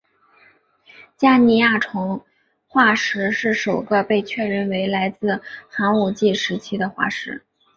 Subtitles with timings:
[1.15, 2.25] 加尼亚虫
[2.65, 5.41] 化石是首个被确认为来自前
[5.93, 7.43] 寒武纪时期的化石。